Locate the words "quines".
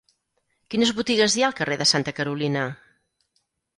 0.73-0.93